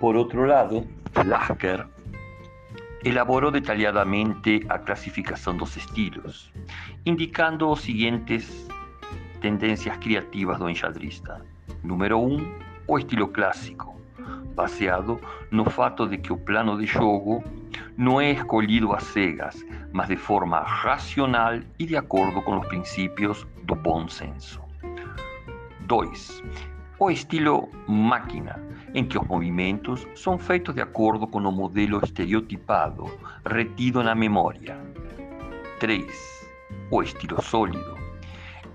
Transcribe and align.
Por 0.00 0.16
outro 0.16 0.46
lado, 0.46 0.88
Lasker 1.26 1.86
elaborou 3.04 3.50
detalhadamente 3.50 4.64
a 4.66 4.78
classificação 4.78 5.54
dos 5.54 5.76
estilos, 5.76 6.50
indicando 7.04 7.68
os 7.68 7.82
seguintes 7.82 8.66
tendências 9.42 9.94
criativas 9.98 10.58
do 10.58 10.70
enxadrista. 10.70 11.44
Número 11.84 12.18
1, 12.18 12.34
um, 12.34 12.58
o 12.86 12.98
estilo 12.98 13.28
clássico, 13.28 13.94
baseado 14.54 15.20
no 15.50 15.68
fato 15.68 16.08
de 16.08 16.16
que 16.16 16.32
o 16.32 16.38
plano 16.38 16.78
de 16.78 16.86
jogo 16.86 17.44
não 17.94 18.18
é 18.18 18.30
escolhido 18.30 18.94
às 18.94 19.02
cegas, 19.02 19.62
mas 19.92 20.08
de 20.08 20.16
forma 20.16 20.60
racional 20.60 21.60
e 21.78 21.84
de 21.84 21.96
acordo 21.96 22.40
com 22.40 22.58
os 22.58 22.66
princípios 22.68 23.46
do 23.64 23.74
bom 23.74 24.08
senso. 24.08 24.62
2. 25.80 26.42
O 27.02 27.10
estilo 27.10 27.66
máquina, 27.88 28.60
em 28.92 29.02
que 29.02 29.16
os 29.18 29.26
movimentos 29.26 30.06
são 30.14 30.38
feitos 30.38 30.74
de 30.74 30.82
acordo 30.82 31.26
com 31.26 31.38
o 31.38 31.50
modelo 31.50 31.98
estereotipado 32.04 33.06
retido 33.46 34.02
na 34.02 34.14
memória. 34.14 34.76
3. 35.78 36.04
O 36.90 37.02
estilo 37.02 37.40
sólido, 37.40 37.96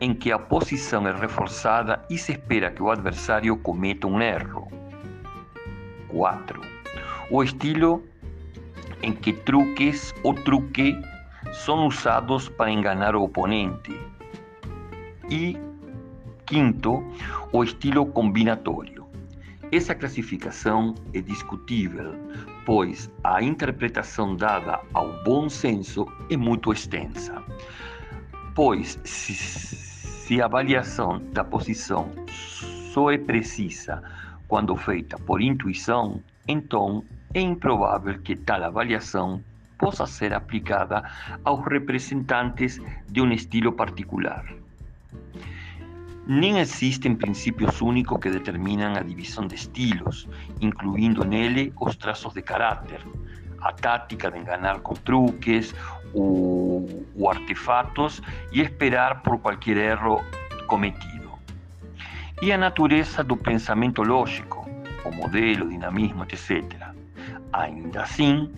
em 0.02 0.12
que 0.16 0.32
a 0.32 0.40
posição 0.40 1.08
é 1.08 1.16
reforçada 1.16 2.04
e 2.10 2.18
se 2.18 2.32
espera 2.32 2.72
que 2.72 2.82
o 2.82 2.90
adversário 2.90 3.56
cometa 3.58 4.08
um 4.08 4.20
erro. 4.20 4.72
4. 6.08 6.62
O 7.30 7.44
estilo 7.44 8.04
em 9.04 9.14
que 9.14 9.34
truques 9.34 10.16
ou 10.24 10.34
truque 10.34 11.00
são 11.54 11.86
usados 11.86 12.50
para 12.50 12.72
enganar 12.72 13.16
o 13.16 13.22
oponente. 13.22 13.96
Quinto, 16.46 17.04
o 17.52 17.64
estilo 17.64 18.06
combinatório. 18.06 19.06
Essa 19.72 19.96
classificação 19.96 20.94
é 21.14 21.22
discutível, 21.22 22.14
pois 22.66 23.12
a 23.24 23.42
interpretação 23.42 24.36
dada 24.36 24.80
ao 24.94 25.24
bom 25.24 25.50
senso 25.50 26.06
é 26.30 26.38
muito 26.38 26.72
extensa. 26.72 27.44
Pois, 28.54 29.00
se, 29.04 29.34
se 29.34 30.42
a 30.42 30.46
avaliação 30.46 31.22
da 31.34 31.44
posição 31.44 32.10
só 32.94 33.12
é 33.12 33.18
precisa 33.18 34.02
quando 34.48 34.76
feita 34.76 35.18
por 35.18 35.42
intuição, 35.42 36.22
então 36.48 37.04
é 37.34 37.42
improvável 37.42 38.20
que 38.20 38.36
tal 38.36 38.64
avaliação 38.64 39.44
possa 39.78 40.06
ser 40.06 40.34
aplicada 40.34 41.04
aos 41.44 41.66
representantes 41.66 42.80
de 43.10 43.22
um 43.22 43.32
estilo 43.32 43.74
particular. 43.74 44.65
Nem 46.28 46.58
existem 46.58 47.16
princípios 47.16 47.82
únicos 47.82 48.20
que 48.20 48.32
determinam 48.32 48.96
a 48.96 49.02
divisão 49.02 49.46
de 49.46 49.54
estilos, 49.54 50.28
incluindo 50.60 51.24
nele 51.24 51.72
os 51.80 51.96
traços 51.96 52.34
de 52.34 52.42
caráter, 52.42 53.00
a 53.62 53.72
tática 53.72 54.32
de 54.32 54.40
enganar 54.40 54.80
com 54.80 54.96
truques 54.96 55.76
ou, 56.14 57.06
ou 57.16 57.30
artefatos 57.30 58.24
e 58.52 58.62
esperar 58.62 59.22
por 59.22 59.38
qualquer 59.38 59.78
erro 59.78 60.24
cometido. 60.66 61.32
E 62.42 62.52
a 62.52 62.58
natureza 62.58 63.24
do 63.24 63.38
pensamento 63.38 64.02
lógico, 64.02 64.68
o 65.06 65.12
modelo, 65.12 65.68
o 65.68 65.70
dinamismo, 65.70 66.24
etc. 66.24 66.64
Ainda 67.54 68.02
assim, 68.02 68.52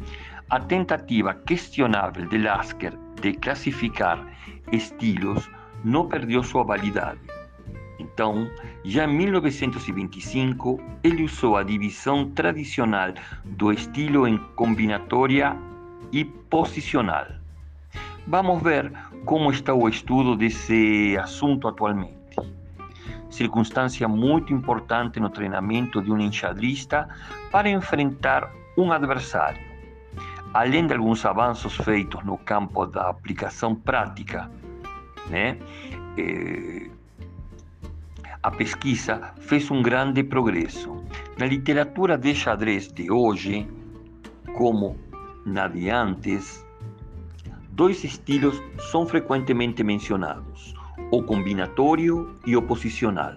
a 0.49 0.57
tentativa 0.57 1.33
questionável 1.33 2.25
de 2.27 2.37
Lasker 2.37 2.93
de 3.21 3.33
classificar 3.33 4.25
estilos 4.71 5.49
não 5.83 6.07
perdeu 6.07 6.41
sua 6.43 6.63
validade. 6.63 7.36
Então, 8.17 8.49
já 8.83 9.03
em 9.03 9.15
1925, 9.15 10.81
ele 11.03 11.23
usou 11.23 11.55
a 11.55 11.61
divisão 11.61 12.31
tradicional 12.31 13.13
do 13.45 13.71
estilo 13.71 14.27
em 14.27 14.39
combinatória 14.55 15.55
e 16.11 16.25
posicional. 16.25 17.27
Vamos 18.25 18.63
ver 18.63 18.91
como 19.23 19.51
está 19.51 19.71
o 19.75 19.87
estudo 19.87 20.35
desse 20.35 21.15
assunto 21.21 21.67
atualmente. 21.67 22.35
Circunstância 23.29 24.07
muito 24.07 24.51
importante 24.51 25.19
no 25.19 25.29
treinamento 25.29 26.01
de 26.01 26.11
um 26.11 26.17
enxadrista 26.17 27.07
para 27.51 27.69
enfrentar 27.69 28.51
um 28.75 28.91
adversário 28.91 29.61
além 30.55 30.87
de 30.87 30.95
alguns 30.95 31.23
avanços 31.23 31.75
feitos 31.75 32.23
no 32.23 32.35
campo 32.39 32.87
da 32.87 33.09
aplicação 33.09 33.75
prática, 33.75 34.49
né, 35.29 35.59
eh, 36.17 36.89
a 38.47 38.51
pesquisa 38.51 39.33
fez 39.41 39.69
um 39.69 39.81
grande 39.81 40.23
progresso. 40.23 41.03
Na 41.37 41.45
literatura 41.45 42.17
de 42.17 42.33
xadrez 42.33 42.87
de 42.87 43.11
hoje, 43.11 43.67
como 44.55 44.97
na 45.45 45.67
de 45.67 45.89
antes, 45.89 46.65
dois 47.71 48.05
estilos 48.05 48.63
são 48.89 49.05
frequentemente 49.05 49.83
mencionados: 49.83 50.73
o 51.11 51.21
combinatório 51.21 52.37
e 52.45 52.55
o 52.55 52.61
posicional. 52.61 53.35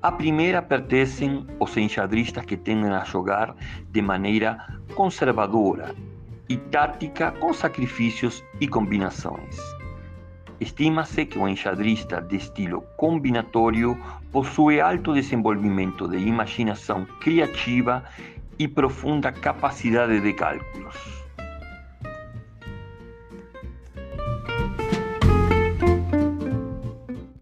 A 0.00 0.10
primeira 0.10 0.62
pertencem 0.62 1.46
aos 1.60 1.76
enxadristas 1.76 2.46
que 2.46 2.56
tendem 2.56 2.92
a 2.92 3.04
jogar 3.04 3.54
de 3.90 4.00
maneira 4.00 4.80
conservadora 4.94 5.94
e 6.48 6.56
tática 6.56 7.32
com 7.32 7.52
sacrifícios 7.52 8.42
e 8.62 8.66
combinações. 8.66 9.60
Estima-se 10.58 11.26
que 11.26 11.38
o 11.38 11.46
enxadrista 11.46 12.20
de 12.22 12.36
estilo 12.36 12.82
combinatório 12.96 13.96
possui 14.32 14.80
alto 14.80 15.12
desenvolvimento 15.12 16.08
de 16.08 16.16
imaginação 16.16 17.06
criativa 17.20 18.04
e 18.58 18.66
profunda 18.66 19.30
capacidade 19.30 20.18
de 20.20 20.32
cálculos. 20.32 21.15